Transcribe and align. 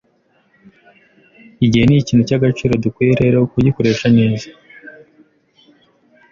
Igihe 1.65 1.83
nikintu 1.85 2.23
cyagaciro, 2.29 2.73
dukwiye 2.83 3.13
rero 3.23 3.37
kugikoresha 3.51 4.07
neza. 4.17 4.47